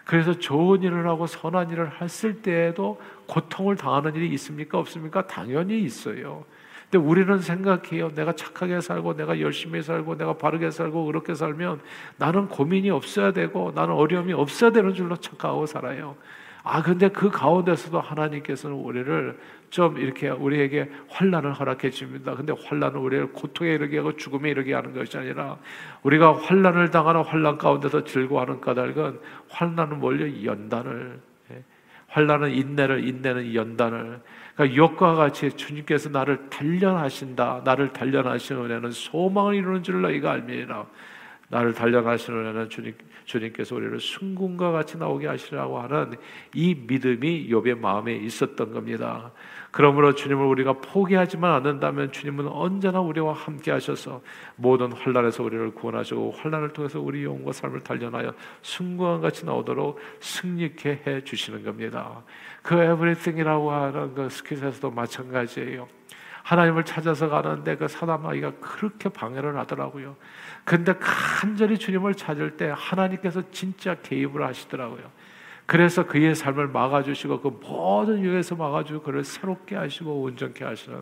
그래서 0.05 0.33
좋은 0.33 0.83
일을 0.83 1.05
하고 1.07 1.27
선한 1.27 1.69
일을 1.69 2.01
했을 2.01 2.41
때에도 2.41 3.01
고통을 3.27 3.75
당하는 3.75 4.15
일이 4.15 4.29
있습니까? 4.35 4.77
없습니까? 4.79 5.27
당연히 5.27 5.81
있어요. 5.81 6.45
근데 6.89 7.05
우리는 7.05 7.39
생각해요. 7.39 8.13
내가 8.15 8.31
착하게 8.33 8.79
살고, 8.79 9.17
내가 9.17 9.39
열심히 9.41 9.81
살고, 9.81 10.17
내가 10.17 10.37
바르게 10.37 10.71
살고, 10.71 11.05
그렇게 11.05 11.35
살면 11.35 11.81
나는 12.17 12.47
고민이 12.47 12.89
없어야 12.89 13.33
되고, 13.33 13.73
나는 13.75 13.93
어려움이 13.93 14.31
없어야 14.33 14.71
되는 14.71 14.93
줄로 14.93 15.17
착각하고 15.17 15.65
살아요. 15.65 16.15
아 16.69 16.81
근데 16.81 17.07
그 17.07 17.29
가운데서도 17.29 18.01
하나님께서는 18.01 18.75
우리를 18.75 19.39
좀 19.69 19.97
이렇게 19.97 20.29
우리에게 20.29 20.91
환란을 21.07 21.53
허락해 21.53 21.89
줍니다. 21.91 22.35
근데 22.35 22.53
환란은 22.53 22.99
우리를 22.99 23.31
고통에 23.31 23.71
이르게 23.71 23.99
하고 23.99 24.17
죽음에 24.17 24.49
이르게 24.49 24.73
하는 24.73 24.93
것이 24.93 25.17
아니라 25.17 25.57
우리가 26.03 26.37
환란을 26.37 26.91
당하는 26.91 27.21
환란 27.23 27.57
가운데서 27.57 28.03
즐거워하는 28.03 28.59
까닭은 28.59 29.19
환란은 29.49 29.99
뭘요? 29.99 30.45
연단을 30.45 31.19
예. 31.23 31.36
환란은 32.17 32.51
인내를 32.51 33.07
인내는 33.07 33.53
연단을 33.53 34.19
그러니까 34.55 34.75
욕과 34.75 35.13
같이 35.13 35.51
주님께서 35.51 36.09
나를 36.09 36.49
단련하신다. 36.49 37.61
나를 37.63 37.93
단련하시는 37.93 38.65
은혜는 38.65 38.89
소망을 38.89 39.53
이루는 39.53 39.83
줄 39.83 40.01
너희가 40.01 40.31
알미라. 40.31 40.87
나를 41.49 41.75
단련하시는 41.75 42.39
은혜는 42.39 42.69
주님 42.69 42.95
주님께서 43.25 43.75
우리를 43.75 43.99
순금과 43.99 44.71
같이 44.71 44.97
나오게 44.97 45.27
하시라고 45.27 45.79
하는 45.79 46.15
이 46.55 46.73
믿음이 46.87 47.49
욥의 47.49 47.77
마음에 47.77 48.15
있었던 48.15 48.71
겁니다. 48.71 49.31
그러므로 49.77 50.15
주님을 50.15 50.43
우리가 50.43 50.73
포기하지만 50.73 51.53
않는다면 51.53 52.11
주님은 52.11 52.47
언제나 52.47 52.99
우리와 52.99 53.33
함께 53.33 53.69
하셔서 53.69 54.21
모든 54.55 54.91
환란에서 54.91 55.43
우리를 55.43 55.75
구원하시고 55.75 56.31
환란을 56.35 56.73
통해서 56.73 56.99
우리 56.99 57.23
영과 57.23 57.51
삶을 57.51 57.81
단련하여 57.81 58.33
순금과 58.63 59.19
같이 59.19 59.45
나오도록 59.45 59.99
승리케 60.19 61.03
해 61.05 61.23
주시는 61.23 61.63
겁니다. 61.63 62.23
그 62.63 62.73
에브리띵이라고 62.75 63.71
하는 63.71 64.15
그 64.15 64.29
스킷에서도 64.29 64.89
마찬가지예요. 64.89 65.87
하나님을 66.41 66.83
찾아서 66.83 67.29
가는데 67.29 67.77
그 67.77 67.87
사담아이가 67.87 68.53
그렇게 68.59 69.09
방해를 69.09 69.57
하더라고요. 69.57 70.15
근데 70.65 70.95
간절히 70.99 71.77
주님을 71.77 72.15
찾을 72.15 72.57
때 72.57 72.73
하나님께서 72.75 73.43
진짜 73.51 73.93
개입을 73.93 74.43
하시더라고요. 74.43 75.03
그래서 75.67 76.07
그의 76.07 76.33
삶을 76.33 76.69
막아주시고 76.69 77.41
그 77.41 77.59
모든 77.61 78.23
유에서 78.23 78.55
막아주고 78.55 79.01
그를 79.01 79.25
새롭게 79.25 79.75
하시고 79.75 80.21
온전케 80.21 80.63
하시는. 80.63 81.01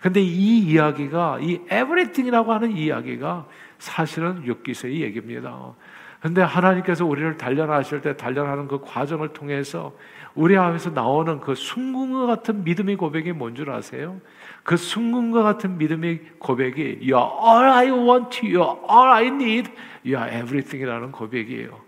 근데 0.00 0.22
이 0.22 0.58
이야기가 0.60 1.38
이 1.42 1.60
에브리띵이라고 1.68 2.50
하는 2.50 2.72
이야기가 2.72 3.46
사실은 3.78 4.42
욥기서의 4.44 5.00
얘기입니다. 5.02 5.74
근데 6.22 6.40
하나님께서 6.40 7.04
우리를 7.04 7.36
단련하실 7.36 8.00
때 8.00 8.16
단련하는 8.16 8.68
그 8.68 8.80
과정을 8.80 9.34
통해서 9.34 9.94
우리 10.34 10.56
안에서 10.56 10.90
나오는 10.90 11.38
그 11.40 11.54
순궁과 11.54 12.26
같은 12.26 12.64
믿음의 12.64 12.96
고백이 12.96 13.32
뭔 13.32 13.54
줄 13.54 13.70
아세요? 13.70 14.18
그 14.62 14.78
순궁과 14.78 15.42
같은 15.42 15.76
믿음의 15.76 16.38
고백이 16.38 17.00
You're 17.02 17.44
all 17.44 17.70
I 17.70 17.90
want, 17.90 18.40
You're 18.40 18.78
all 18.90 19.12
I 19.12 19.26
need, 19.26 19.70
You're 20.06 20.26
everything이라는 20.26 21.12
고백이에요. 21.12 21.85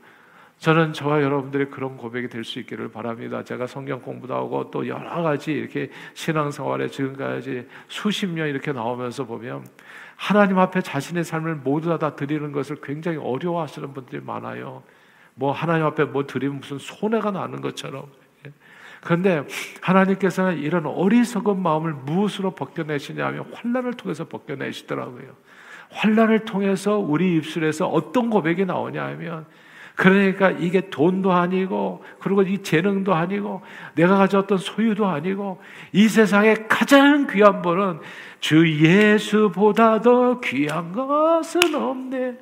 저는 0.59 0.93
저와 0.93 1.23
여러분들의 1.23 1.71
그런 1.71 1.97
고백이 1.97 2.29
될 2.29 2.45
수 2.45 2.59
있기를 2.59 2.91
바랍니다. 2.91 3.45
제가 3.45 3.67
성경 3.67 4.01
공부도 4.01 4.35
하고 4.35 4.71
또 4.71 4.87
여러 4.89 5.23
가지 5.23 5.53
이렇게 5.53 5.91
신앙생활에 6.15 6.89
지금까지 6.89 7.69
수십 7.87 8.27
년 8.29 8.49
이렇게 8.49 8.73
나오면서 8.73 9.25
보면 9.25 9.67
하나님 10.17 10.59
앞에 10.59 10.81
자신의 10.81 11.25
삶을 11.25 11.57
모두 11.57 11.97
다 11.99 12.17
드리는 12.17 12.51
것을 12.51 12.79
굉장히 12.83 13.19
어려워하시는 13.19 13.95
분들이 13.95 14.21
많아요. 14.21 14.83
뭐 15.35 15.53
하나님 15.53 15.87
앞에 15.87 16.05
뭐 16.05 16.27
드리면 16.27 16.59
무슨 16.59 16.79
손해가 16.79 17.31
나는 17.31 17.61
것처럼. 17.61 18.07
그런데 19.01 19.47
하나님께서는 19.81 20.59
이런 20.59 20.87
어리석은 20.87 21.63
마음을 21.63 21.93
무엇으로 21.93 22.57
벗겨내시냐면 22.57 23.49
환란을 23.53 23.95
통해서 23.95 24.27
벗겨내시더라고요. 24.27 25.37
환란을 25.91 26.41
통해서 26.41 26.99
우리 26.99 27.37
입술에서 27.37 27.87
어떤 27.87 28.29
고백이 28.29 28.65
나오냐 28.65 29.05
하면 29.05 29.47
그러니까 29.99 30.53
이게 30.53 30.91
돈도 30.91 31.33
아니고 31.33 32.05
그리고 32.21 32.43
이 32.43 32.63
재능도 32.63 33.13
아니고 33.13 33.63
내가 33.97 34.17
가졌던 34.17 34.59
소유도 34.59 35.09
아니고 35.09 35.61
이 35.91 36.07
세상에 36.07 36.55
가장 36.69 37.27
귀한 37.27 37.63
분은 37.63 37.99
주 38.39 38.81
예수보다 38.81 40.01
더 40.01 40.39
귀한 40.39 40.93
것은 40.93 41.75
없네. 41.75 42.35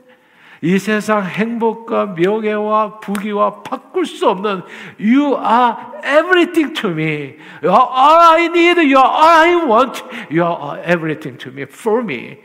이 0.60 0.78
세상 0.78 1.25
행복과 1.25 2.14
명예와 2.18 3.00
부귀와 3.00 3.62
바꿀 3.62 4.04
수 4.04 4.28
없는 4.28 4.60
You 5.00 5.38
are 5.38 5.76
everything 6.04 6.75
to 6.75 6.90
me. 6.90 7.36
You 7.62 7.72
are 7.72 7.88
all 7.88 8.20
I 8.20 8.44
need. 8.48 8.78
You 8.82 8.98
are 8.98 9.08
all 9.08 9.40
I 9.40 9.54
want. 9.66 10.04
You 10.30 10.44
are 10.44 10.82
everything 10.84 11.38
to 11.38 11.50
me. 11.50 11.62
For 11.62 12.02
me. 12.02 12.36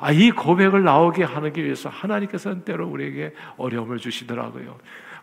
아, 0.00 0.12
이 0.12 0.30
고백을 0.30 0.82
나오게 0.82 1.24
하기 1.24 1.62
위해서 1.62 1.90
하나님께서는 1.90 2.64
때로 2.64 2.88
우리에게 2.88 3.34
어려움을 3.58 3.98
주시더라고요. 3.98 4.78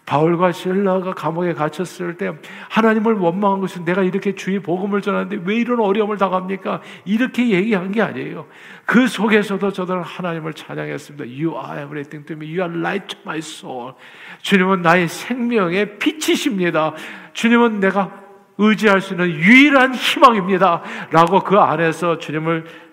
바울과 0.05 0.53
신라가 0.53 1.13
감옥에 1.13 1.53
갇혔을 1.53 2.15
때 2.15 2.31
하나님을 2.69 3.15
원망한 3.15 3.59
것은 3.59 3.83
내가 3.83 4.03
이렇게 4.03 4.35
주의 4.35 4.57
복음을 4.59 5.01
전하는데 5.01 5.41
왜 5.43 5.55
이런 5.55 5.81
어려움을 5.81 6.17
당합니까? 6.17 6.81
이렇게 7.03 7.49
얘기한 7.49 7.91
게 7.91 8.01
아니에요. 8.01 8.47
그 8.85 9.07
속에서도 9.07 9.69
저들은 9.69 10.03
하나님을 10.03 10.53
찬양했습니다. 10.53 11.25
You 11.25 11.55
are 11.57 11.83
everything 11.83 12.25
to 12.25 12.37
me. 12.37 12.47
You 12.47 12.61
are 12.61 12.79
light 12.79 13.07
to 13.07 13.19
my 13.25 13.39
soul. 13.39 13.95
주님은 14.43 14.81
나의 14.81 15.09
생명의 15.09 15.99
빛이십니다. 15.99 16.93
주님은 17.33 17.81
내가 17.81 18.27
의지할 18.57 19.01
수 19.01 19.13
있는 19.13 19.29
유일한 19.29 19.93
희망입니다. 19.93 20.83
라고 21.11 21.41
그 21.43 21.57
안에서 21.57 22.17
주님을 22.17 22.86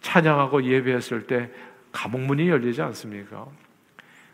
찬양하고 0.00 0.64
예배했을 0.64 1.26
때 1.26 1.50
감옥 1.92 2.22
문이 2.22 2.48
열리지 2.48 2.80
않습니까? 2.82 3.46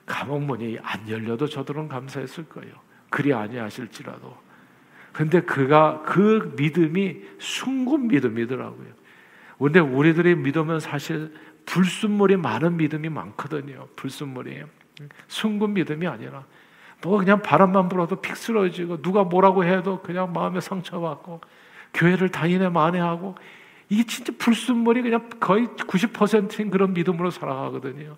감옥 0.04 0.42
문이 0.42 0.78
안 0.82 1.08
열려도 1.08 1.48
저들은 1.48 1.88
감사했을 1.88 2.48
거예요. 2.48 2.72
그리 3.10 3.32
아니하실지라도. 3.32 4.36
근데 5.12 5.40
그가 5.40 6.02
그 6.04 6.54
믿음이 6.56 7.22
순금 7.38 8.08
믿음이더라고요. 8.08 8.88
근데 9.58 9.80
우리들의 9.80 10.36
믿음은 10.36 10.80
사실 10.80 11.32
불순물이 11.64 12.36
많은 12.36 12.76
믿음이 12.76 13.08
많거든요. 13.08 13.88
불순물이. 13.96 14.62
순금 15.28 15.74
믿음이 15.74 16.06
아니라 16.06 16.44
뭐 17.02 17.18
그냥 17.18 17.42
바람만 17.42 17.88
불어도 17.88 18.16
픽 18.16 18.36
쓰러지고 18.36 19.02
누가 19.02 19.24
뭐라고 19.24 19.64
해도 19.64 20.00
그냥 20.02 20.32
마음에 20.32 20.60
상처받고 20.60 21.40
교회를 21.94 22.30
다니네 22.30 22.68
만회하고 22.68 23.34
이게 23.88 24.04
진짜 24.04 24.32
불순물이 24.38 25.02
그냥 25.02 25.28
거의 25.40 25.66
90%인 25.66 26.70
그런 26.70 26.92
믿음으로 26.92 27.30
살아가거든요. 27.30 28.16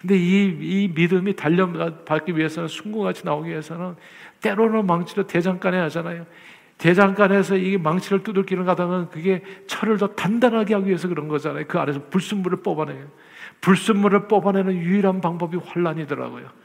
근데 0.00 0.16
이, 0.18 0.58
이 0.60 0.92
믿음이 0.94 1.34
단련받기 1.34 2.36
위해서는 2.36 2.68
순구같이 2.68 3.24
나오기 3.24 3.48
위해서는 3.48 3.96
때로는 4.40 4.86
망치로 4.86 5.26
대장간에 5.26 5.78
하잖아요. 5.78 6.26
대장간에서 6.78 7.56
이 7.56 7.78
망치를 7.78 8.22
두들기는 8.22 8.64
가다는 8.64 9.08
그게 9.08 9.42
철을 9.66 9.96
더 9.96 10.08
단단하게 10.08 10.74
하기 10.74 10.88
위해서 10.88 11.08
그런 11.08 11.28
거잖아요. 11.28 11.64
그 11.68 11.78
안에서 11.78 12.02
불순물을 12.10 12.62
뽑아내요. 12.62 13.06
불순물을 13.60 14.28
뽑아내는 14.28 14.74
유일한 14.76 15.20
방법이 15.20 15.56
환란이더라고요. 15.64 16.63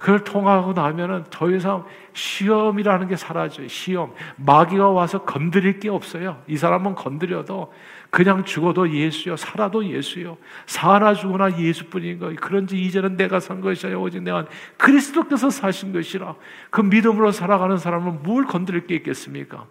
그걸 0.00 0.24
통하고 0.24 0.72
나면은 0.72 1.24
더 1.28 1.50
이상 1.50 1.84
시험이라는 2.14 3.06
게 3.06 3.16
사라져요. 3.16 3.68
시험. 3.68 4.12
마귀가 4.36 4.88
와서 4.88 5.24
건드릴 5.24 5.78
게 5.78 5.90
없어요. 5.90 6.42
이 6.46 6.56
사람은 6.56 6.94
건드려도 6.94 7.70
그냥 8.08 8.42
죽어도 8.44 8.90
예수요. 8.90 9.36
살아도 9.36 9.84
예수요. 9.84 10.38
사나 10.64 11.12
죽으나 11.12 11.56
예수뿐인 11.58 12.18
거. 12.18 12.32
그런지 12.40 12.80
이제는 12.80 13.18
내가 13.18 13.40
산 13.40 13.60
것이 13.60 13.86
아니라 13.86 14.00
오직 14.00 14.22
내가 14.22 14.46
그리스도께서 14.78 15.50
사신 15.50 15.92
것이라. 15.92 16.34
그 16.70 16.80
믿음으로 16.80 17.30
살아가는 17.30 17.76
사람은 17.76 18.22
뭘 18.22 18.46
건드릴 18.46 18.86
게 18.86 18.94
있겠습니까? 18.96 19.66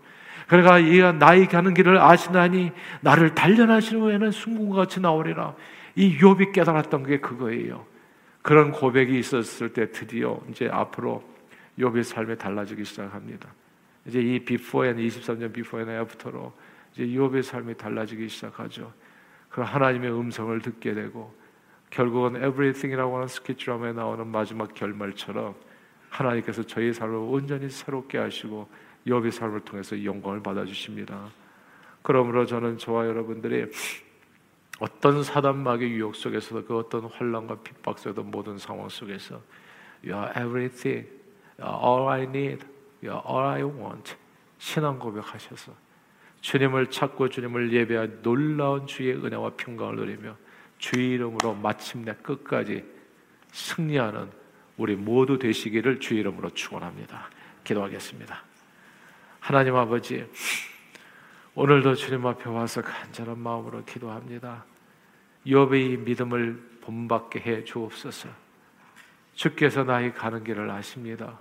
그러니까 0.47 0.77
이가 0.77 1.11
나의 1.11 1.47
가는 1.47 1.73
길을 1.73 1.97
아시나니 1.99 2.71
나를 3.01 3.33
단련하시는 3.33 3.99
후에는 3.99 4.29
순궁과 4.29 4.75
같이 4.75 5.01
나오리라. 5.01 5.55
이 5.95 6.19
욥이 6.19 6.53
깨달았던 6.53 7.03
게 7.07 7.19
그거예요. 7.19 7.83
그런 8.49 8.71
고백이 8.71 9.19
있었을 9.19 9.73
때 9.73 9.91
드디어 9.91 10.41
이제 10.49 10.67
앞으로 10.71 11.23
욥의 11.77 12.01
삶이 12.01 12.35
달라지기 12.35 12.83
시작합니다. 12.83 13.47
이제 14.07 14.19
이 14.19 14.43
비포 14.43 14.87
앤 14.87 14.97
23년 14.97 15.53
비포 15.53 15.79
앤 15.79 15.87
애프터로 15.87 16.51
이제 16.91 17.05
욥의 17.05 17.43
삶이 17.43 17.77
달라지기 17.77 18.27
시작하죠. 18.27 18.91
그 19.49 19.61
하나님의 19.61 20.11
음성을 20.11 20.59
듣게 20.61 20.95
되고 20.95 21.31
결국은 21.91 22.37
Everything이라고 22.37 23.17
하는 23.17 23.27
스케치 23.27 23.65
드라마에 23.65 23.93
나오는 23.93 24.25
마지막 24.25 24.73
결말처럼 24.73 25.53
하나님께서 26.09 26.63
저희 26.63 26.91
삶을 26.91 27.17
온전히 27.17 27.69
새롭게 27.69 28.17
하시고 28.17 28.67
욥의 29.05 29.29
삶을 29.29 29.59
통해서 29.59 30.03
영광을 30.03 30.41
받아 30.41 30.65
주십니다. 30.65 31.29
그러므로 32.01 32.47
저는 32.47 32.79
저와 32.79 33.05
여러분들이 33.05 33.67
어떤 34.79 35.23
사단 35.23 35.52
마귀의 35.52 35.91
유혹 35.91 36.15
속에서도 36.15 36.65
그 36.65 36.77
어떤 36.77 37.05
환란과 37.05 37.57
핍박 37.63 37.99
속에도 37.99 38.23
모든 38.23 38.57
상황 38.57 38.87
속에서 38.89 39.41
You 40.03 40.15
are 40.15 40.31
everything, 40.31 41.07
You 41.59 41.69
are 41.69 41.85
all 41.85 42.07
I 42.07 42.23
need, 42.23 42.65
You 43.03 43.15
are 43.15 43.21
all 43.27 43.45
I 43.45 43.63
want 43.63 44.15
신앙 44.57 44.97
고백하셔서 44.99 45.73
주님을 46.41 46.89
찾고 46.89 47.29
주님을 47.29 47.73
예배한 47.73 48.21
놀라운 48.21 48.87
주의 48.87 49.13
은혜와 49.13 49.51
평강을 49.57 49.97
누리며 49.97 50.37
주의 50.77 51.11
이름으로 51.11 51.55
마침내 51.55 52.13
끝까지 52.13 52.85
승리하는 53.51 54.29
우리 54.77 54.95
모두 54.95 55.37
되시기를 55.37 55.99
주의 55.99 56.21
이름으로 56.21 56.51
축원합니다. 56.51 57.29
기도하겠습니다. 57.65 58.43
하나님 59.41 59.75
아버지, 59.75 60.25
오늘도 61.55 61.95
주님 61.95 62.25
앞에 62.25 62.49
와서 62.49 62.81
간절한 62.81 63.37
마음으로 63.39 63.83
기도합니다. 63.83 64.65
욥의 65.45 65.99
믿음을 65.99 66.79
본받게 66.81 67.39
해 67.39 67.63
주옵소서. 67.63 68.29
주께서 69.33 69.83
나의 69.83 70.13
가는 70.13 70.43
길을 70.43 70.69
아십니다. 70.69 71.39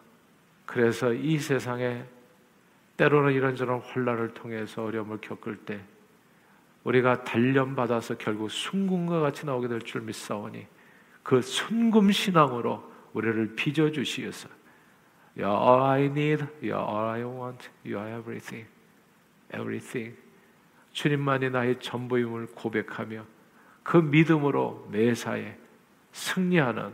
그래서 0.66 1.12
이 1.12 1.38
세상에 1.38 2.05
때로는 2.97 3.33
이런저런 3.33 3.81
혼란을 3.81 4.35
통해서 4.35 4.85
어려움을 4.85 5.18
겪을 5.21 5.57
때 5.59 5.81
우리가 6.85 7.25
단련받아서 7.25 8.16
결국 8.18 8.51
순금과 8.51 9.21
같이 9.21 9.47
나오게 9.47 9.68
될 9.68 9.81
줄 9.81 10.03
믿사오니 10.03 10.66
그 11.23 11.42
순금 11.42 12.11
신앙으로 12.12 12.90
우리를 13.12 13.55
빚어 13.57 13.90
주시어서 13.90 14.49
You 15.37 15.49
are 15.49 15.61
all 15.61 15.83
I 15.83 16.05
need, 16.05 16.44
You 16.62 16.75
are 16.75 16.87
all 16.87 17.09
I 17.09 17.23
want, 17.25 17.68
You 17.85 17.99
are 17.99 18.18
everything, 18.18 18.66
everything. 19.55 20.17
주님만이 20.93 21.51
나의 21.51 21.79
전부임을 21.81 22.49
고백하며 22.55 23.25
그 23.83 23.97
믿음으로 23.97 24.89
매사에 24.91 25.57
승리하는 26.13 26.93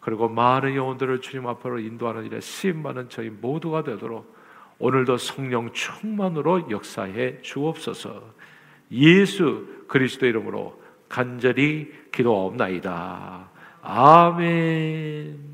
그리고 0.00 0.28
많은 0.28 0.76
영혼들을 0.76 1.20
주님 1.20 1.46
앞으로 1.48 1.80
인도하는 1.80 2.26
일에 2.26 2.40
쓰임 2.40 2.82
받는 2.82 3.08
저희 3.08 3.28
모두가 3.28 3.82
되도록 3.82 4.36
오늘도 4.78 5.16
성령 5.16 5.72
충만으로 5.72 6.70
역사해 6.70 7.42
주옵소서. 7.42 8.22
예수 8.92 9.66
그리스도 9.88 10.26
이름으로 10.26 10.80
간절히 11.08 11.92
기도옵나이다. 12.12 13.50
아멘. 13.82 15.45